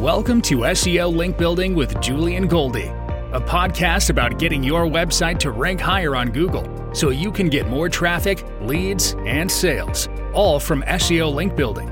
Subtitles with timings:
[0.00, 2.90] Welcome to SEO Link Building with Julian Goldie,
[3.34, 7.68] a podcast about getting your website to rank higher on Google so you can get
[7.68, 11.90] more traffic, leads, and sales, all from SEO Link Building.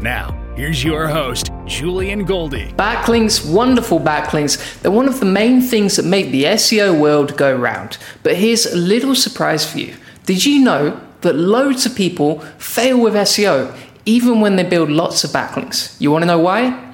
[0.00, 2.68] Now, here's your host, Julian Goldie.
[2.74, 7.52] Backlinks, wonderful backlinks, they're one of the main things that make the SEO world go
[7.52, 7.98] round.
[8.22, 9.96] But here's a little surprise for you.
[10.26, 15.24] Did you know that loads of people fail with SEO even when they build lots
[15.24, 16.00] of backlinks?
[16.00, 16.84] You want to know why?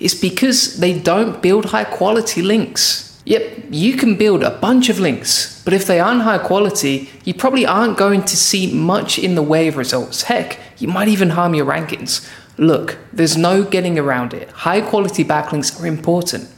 [0.00, 3.20] It's because they don't build high quality links.
[3.24, 7.34] Yep, you can build a bunch of links, but if they aren't high quality, you
[7.34, 10.22] probably aren't going to see much in the way of results.
[10.22, 12.26] Heck, you might even harm your rankings.
[12.56, 14.48] Look, there's no getting around it.
[14.50, 16.48] High quality backlinks are important.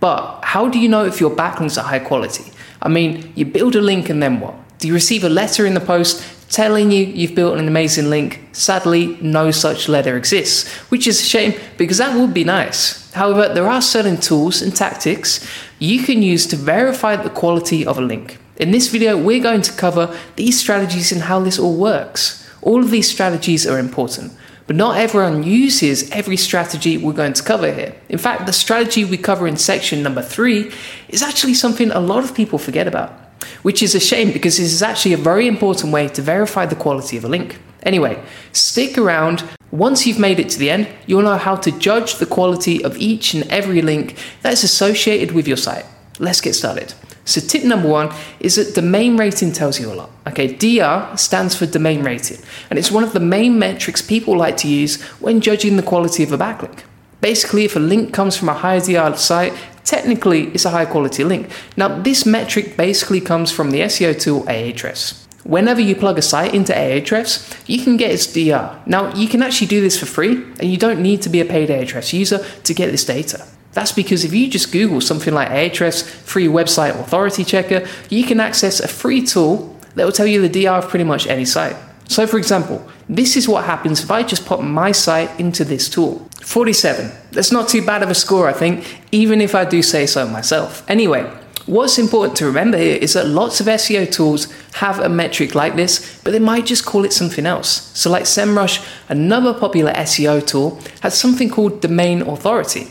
[0.00, 2.52] But how do you know if your backlinks are high quality?
[2.80, 4.54] I mean, you build a link and then what?
[4.78, 6.22] Do you receive a letter in the post
[6.54, 8.40] telling you you've built an amazing link.
[8.52, 13.12] Sadly, no such letter exists, which is a shame because that would be nice.
[13.12, 15.44] However, there are certain tools and tactics
[15.80, 18.38] you can use to verify the quality of a link.
[18.56, 22.48] In this video, we're going to cover these strategies and how this all works.
[22.62, 24.32] All of these strategies are important,
[24.68, 27.96] but not everyone uses every strategy we're going to cover here.
[28.08, 30.70] In fact, the strategy we cover in section number three
[31.08, 33.23] is actually something a lot of people forget about
[33.64, 36.76] which is a shame because this is actually a very important way to verify the
[36.76, 37.58] quality of a link.
[37.82, 39.42] Anyway, stick around.
[39.70, 42.96] Once you've made it to the end, you'll know how to judge the quality of
[42.98, 45.86] each and every link that is associated with your site.
[46.18, 46.92] Let's get started.
[47.24, 50.10] So, tip number one is that domain rating tells you a lot.
[50.28, 54.58] Okay, DR stands for domain rating, and it's one of the main metrics people like
[54.58, 56.80] to use when judging the quality of a backlink.
[57.22, 59.54] Basically, if a link comes from a high DR site,
[59.84, 61.50] technically it's a high quality link.
[61.76, 65.24] Now, this metric basically comes from the SEO tool Ahrefs.
[65.44, 68.80] Whenever you plug a site into Ahrefs, you can get its DR.
[68.86, 71.44] Now, you can actually do this for free, and you don't need to be a
[71.44, 73.46] paid Ahrefs user to get this data.
[73.72, 78.40] That's because if you just Google something like Ahrefs free website authority checker, you can
[78.40, 81.76] access a free tool that will tell you the DR of pretty much any site.
[82.08, 85.88] So, for example, this is what happens if I just put my site into this
[85.88, 86.28] tool.
[86.44, 87.10] 47.
[87.32, 90.28] That's not too bad of a score, I think, even if I do say so
[90.28, 90.88] myself.
[90.88, 91.22] Anyway,
[91.64, 95.74] what's important to remember here is that lots of SEO tools have a metric like
[95.74, 97.90] this, but they might just call it something else.
[97.98, 102.88] So, like SEMrush, another popular SEO tool, has something called domain authority.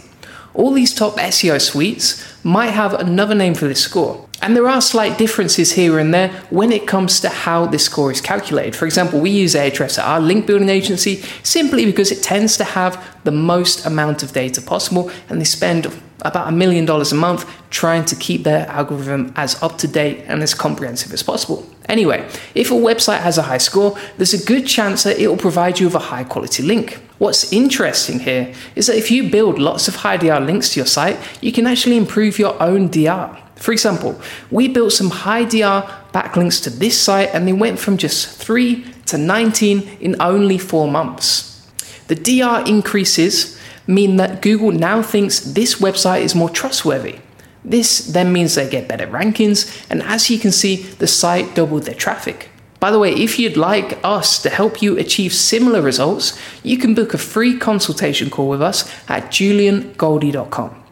[0.56, 4.28] All these top SEO suites might have another name for this score.
[4.44, 8.12] And there are slight differences here and there when it comes to how this score
[8.12, 8.76] is calculated.
[8.76, 12.66] For example, we use Ahrefs at our link building agency simply because it tends to
[12.66, 15.88] have the most amount of data possible and they spend
[16.24, 20.26] about a million dollars a month trying to keep their algorithm as up to date
[20.28, 21.66] and as comprehensive as possible.
[21.88, 25.38] Anyway, if a website has a high score, there's a good chance that it will
[25.38, 26.96] provide you with a high quality link.
[27.18, 30.88] What's interesting here is that if you build lots of high DR links to your
[30.88, 33.43] site, you can actually improve your own DR.
[33.64, 34.20] For example,
[34.52, 38.84] we built some high DR backlinks to this site and they went from just 3
[39.06, 41.66] to 19 in only 4 months.
[42.10, 43.58] The DR increases
[43.88, 47.20] mean that Google now thinks this website is more trustworthy.
[47.64, 51.84] This then means they get better rankings, and as you can see, the site doubled
[51.84, 52.50] their traffic.
[52.82, 56.94] By the way, if you'd like us to help you achieve similar results, you can
[56.94, 60.83] book a free consultation call with us at juliangoldie.com.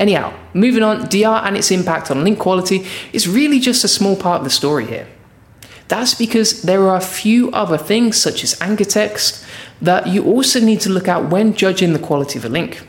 [0.00, 4.16] Anyhow, moving on, DR and its impact on link quality is really just a small
[4.16, 5.06] part of the story here.
[5.88, 9.44] That's because there are a few other things, such as anchor text,
[9.82, 12.80] that you also need to look at when judging the quality of a link.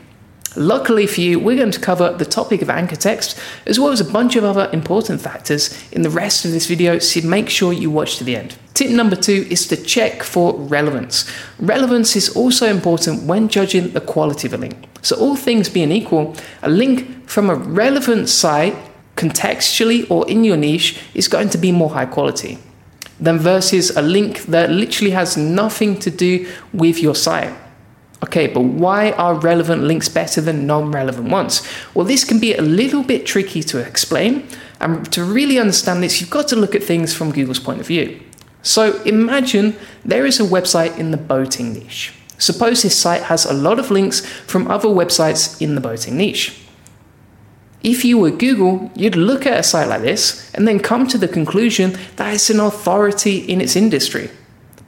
[0.56, 4.00] Luckily for you, we're going to cover the topic of anchor text as well as
[4.00, 7.72] a bunch of other important factors in the rest of this video, so make sure
[7.72, 8.56] you watch to the end.
[8.74, 11.30] Tip number two is to check for relevance.
[11.58, 14.76] Relevance is also important when judging the quality of a link.
[15.02, 18.76] So, all things being equal, a link from a relevant site,
[19.16, 22.58] contextually or in your niche, is going to be more high quality
[23.20, 27.54] than versus a link that literally has nothing to do with your site.
[28.24, 31.62] Okay, but why are relevant links better than non relevant ones?
[31.92, 34.46] Well, this can be a little bit tricky to explain.
[34.80, 37.86] And to really understand this, you've got to look at things from Google's point of
[37.86, 38.20] view.
[38.62, 42.14] So imagine there is a website in the boating niche.
[42.38, 46.60] Suppose this site has a lot of links from other websites in the boating niche.
[47.82, 51.18] If you were Google, you'd look at a site like this and then come to
[51.18, 54.30] the conclusion that it's an authority in its industry.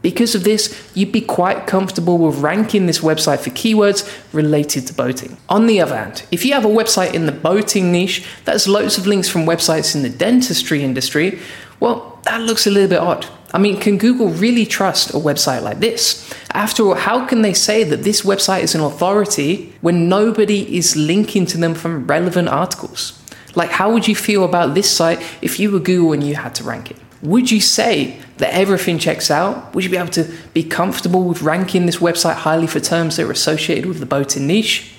[0.05, 4.93] Because of this, you'd be quite comfortable with ranking this website for keywords related to
[4.93, 5.39] boating.
[5.49, 8.69] On the other hand, if you have a website in the boating niche that has
[8.69, 11.39] loads of links from websites in the dentistry industry,
[11.81, 13.25] well, that looks a little bit odd.
[13.55, 16.31] I mean, can Google really trust a website like this?
[16.53, 20.97] After all, how can they say that this website is an authority when nobody is
[20.97, 23.19] linking to them from relevant articles?
[23.55, 26.55] Like, how would you feel about this site if you were Google and you had
[26.57, 26.99] to rank it?
[27.25, 29.75] Would you say that everything checks out?
[29.75, 33.27] Would you be able to be comfortable with ranking this website highly for terms that
[33.27, 34.93] are associated with the boating niche?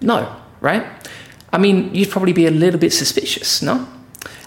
[0.00, 0.84] No, right?
[1.52, 3.86] I mean, you'd probably be a little bit suspicious, no?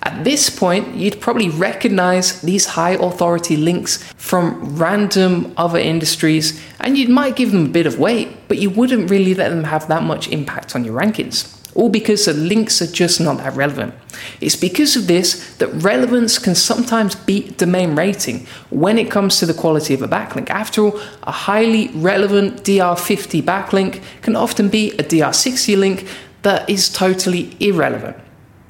[0.01, 6.97] At this point, you'd probably recognize these high authority links from random other industries and
[6.97, 9.87] you might give them a bit of weight, but you wouldn't really let them have
[9.87, 13.93] that much impact on your rankings all because the links are just not that relevant.
[14.39, 19.45] It's because of this that relevance can sometimes beat domain rating when it comes to
[19.45, 20.49] the quality of a backlink.
[20.49, 26.07] After all, a highly relevant DR50 backlink can often be a DR60 link
[26.43, 28.17] that is totally irrelevant.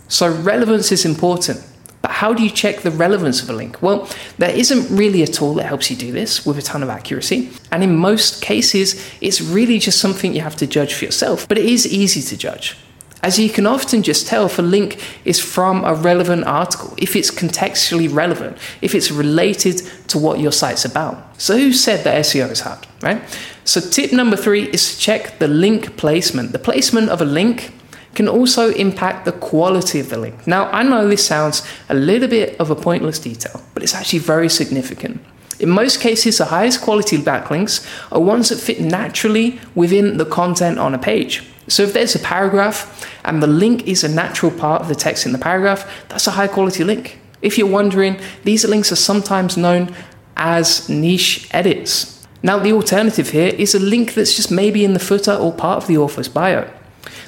[0.08, 1.66] So, relevance is important.
[2.04, 3.82] But how do you check the relevance of a link?
[3.82, 6.90] Well, there isn't really a tool that helps you do this with a ton of
[6.90, 7.50] accuracy.
[7.72, 11.48] And in most cases, it's really just something you have to judge for yourself.
[11.48, 12.76] But it is easy to judge
[13.24, 17.16] as you can often just tell if a link is from a relevant article, if
[17.16, 21.42] it's contextually relevant, if it's related to what your site's about.
[21.42, 23.22] So, who said that SEO is hard, right?
[23.64, 26.52] So, tip number three is to check the link placement.
[26.52, 27.72] The placement of a link
[28.14, 30.46] can also impact the quality of the link.
[30.46, 34.20] Now, I know this sounds a little bit of a pointless detail, but it's actually
[34.20, 35.24] very significant.
[35.60, 40.78] In most cases, the highest quality backlinks are ones that fit naturally within the content
[40.78, 41.44] on a page.
[41.68, 45.26] So if there's a paragraph and the link is a natural part of the text
[45.26, 47.20] in the paragraph, that's a high quality link.
[47.42, 49.94] If you're wondering, these links are sometimes known
[50.38, 52.26] as niche edits.
[52.42, 55.78] Now, the alternative here is a link that's just maybe in the footer or part
[55.78, 56.70] of the author's bio.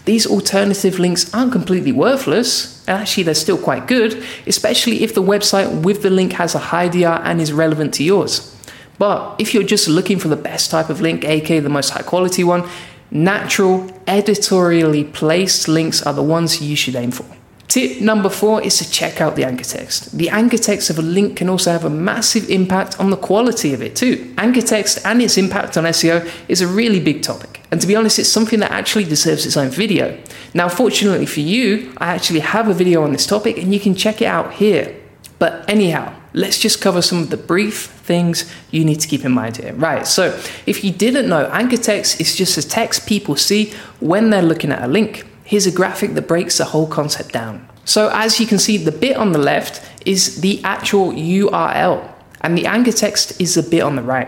[0.04, 5.24] These alternative links aren't completely worthless, and actually, they're still quite good, especially if the
[5.24, 8.56] website with the link has a high DR and is relevant to yours.
[8.98, 12.04] But if you're just looking for the best type of link, aka the most high
[12.04, 12.70] quality one,
[13.12, 17.26] natural, editorially placed links are the ones you should aim for.
[17.68, 20.18] Tip number four is to check out the anchor text.
[20.18, 23.74] The anchor text of a link can also have a massive impact on the quality
[23.74, 24.34] of it too.
[24.38, 27.62] Anchor text and its impact on SEO is a really big topic.
[27.72, 30.18] And to be honest, it's something that actually deserves its own video.
[30.54, 33.96] Now, fortunately for you, I actually have a video on this topic and you can
[33.96, 34.96] check it out here.
[35.40, 39.32] But anyhow, let's just cover some of the brief things you need to keep in
[39.32, 39.74] mind here.
[39.74, 44.30] Right, so if you didn't know, anchor text is just a text people see when
[44.30, 45.26] they're looking at a link.
[45.46, 47.68] Here's a graphic that breaks the whole concept down.
[47.86, 52.12] So, as you can see, the bit on the left is the actual URL,
[52.42, 54.28] and the anchor text is the bit on the right.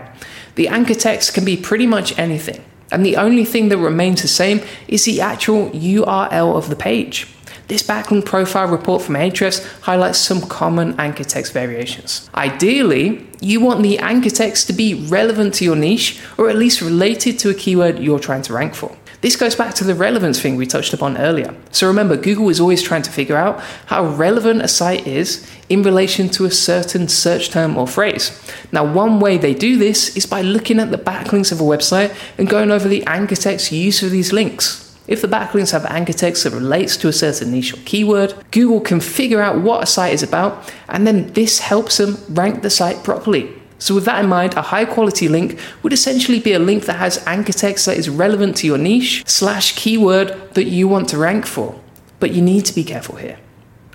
[0.54, 4.28] The anchor text can be pretty much anything, and the only thing that remains the
[4.28, 7.26] same is the actual URL of the page.
[7.68, 12.30] This backlink profile report from Ahrefs highlights some common anchor text variations.
[12.34, 16.80] Ideally, you want the anchor text to be relevant to your niche or at least
[16.80, 18.96] related to a keyword you're trying to rank for.
[19.20, 21.54] This goes back to the relevance thing we touched upon earlier.
[21.70, 25.82] So remember, Google is always trying to figure out how relevant a site is in
[25.82, 28.40] relation to a certain search term or phrase.
[28.72, 32.16] Now, one way they do this is by looking at the backlinks of a website
[32.38, 34.87] and going over the anchor text used for these links.
[35.08, 38.80] If the backlinks have anchor text that relates to a certain niche or keyword, Google
[38.80, 42.70] can figure out what a site is about, and then this helps them rank the
[42.70, 43.50] site properly.
[43.78, 46.98] So, with that in mind, a high quality link would essentially be a link that
[46.98, 51.18] has anchor text that is relevant to your niche slash keyword that you want to
[51.18, 51.80] rank for.
[52.20, 53.38] But you need to be careful here.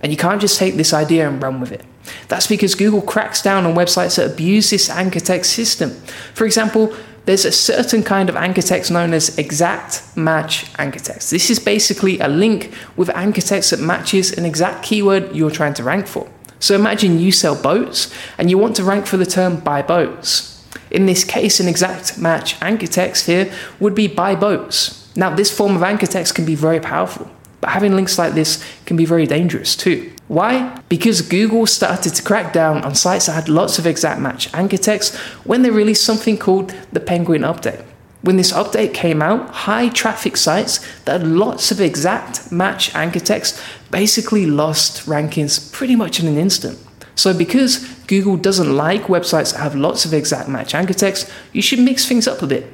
[0.01, 1.85] And you can't just take this idea and run with it.
[2.27, 5.91] That's because Google cracks down on websites that abuse this anchor text system.
[6.33, 11.31] For example, there's a certain kind of anchor text known as exact match anchor text.
[11.31, 15.73] This is basically a link with anchor text that matches an exact keyword you're trying
[15.75, 16.29] to rank for.
[16.59, 20.65] So imagine you sell boats and you want to rank for the term buy boats.
[20.91, 25.11] In this case, an exact match anchor text here would be buy boats.
[25.15, 27.29] Now, this form of anchor text can be very powerful,
[27.61, 30.11] but having links like this can be very dangerous too.
[30.27, 30.79] Why?
[30.89, 34.77] Because Google started to crack down on sites that had lots of exact match anchor
[34.77, 37.83] text when they released something called the Penguin Update.
[38.21, 43.19] When this update came out, high traffic sites that had lots of exact match anchor
[43.19, 43.61] text
[43.91, 46.79] basically lost rankings pretty much in an instant.
[47.15, 51.61] So, because Google doesn't like websites that have lots of exact match anchor text, you
[51.61, 52.73] should mix things up a bit.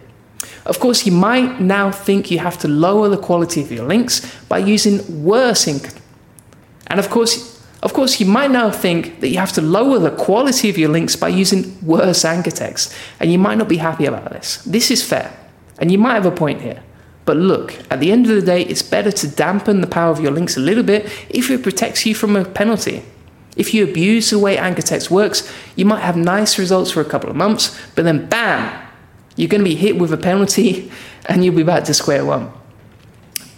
[0.65, 4.21] Of course, you might now think you have to lower the quality of your links
[4.45, 5.67] by using worse
[6.89, 10.11] and of course, of course, you might now think that you have to lower the
[10.11, 14.05] quality of your links by using worse anchor text, and you might not be happy
[14.05, 14.57] about this.
[14.63, 15.31] This is fair,
[15.77, 16.83] and you might have a point here.
[17.23, 20.19] But look, at the end of the day, it's better to dampen the power of
[20.19, 23.03] your links a little bit if it protects you from a penalty.
[23.55, 27.05] If you abuse the way anchor text works, you might have nice results for a
[27.05, 28.87] couple of months, but then bam,
[29.35, 30.91] you're going to be hit with a penalty
[31.27, 32.51] and you'll be back to square one.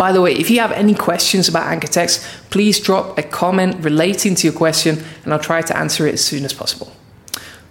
[0.02, 3.86] By the way, if you have any questions about anchor text, please drop a comment
[3.86, 6.92] relating to your question and I'll try to answer it as soon as possible.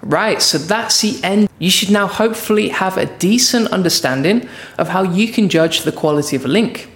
[0.01, 1.49] Right, so that's the end.
[1.59, 6.37] You should now hopefully have a decent understanding of how you can judge the quality
[6.37, 6.89] of a link.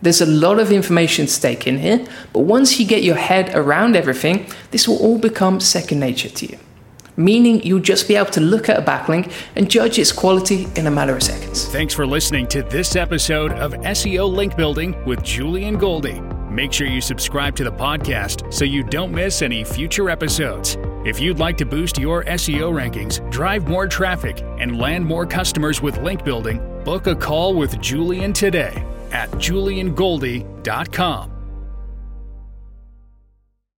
[0.00, 3.54] There's a lot of information to take in here, but once you get your head
[3.54, 6.58] around everything, this will all become second nature to you.
[7.18, 10.86] Meaning you'll just be able to look at a backlink and judge its quality in
[10.86, 11.66] a matter of seconds.
[11.66, 16.20] Thanks for listening to this episode of SEO Link Building with Julian Goldie.
[16.48, 20.76] Make sure you subscribe to the podcast so you don't miss any future episodes.
[21.04, 25.82] If you'd like to boost your SEO rankings, drive more traffic, and land more customers
[25.82, 31.37] with link building, book a call with Julian today at juliangoldie.com.